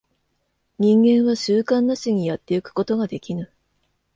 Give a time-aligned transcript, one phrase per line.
[0.79, 3.51] 人間は習慣なしにやってゆくことができぬ。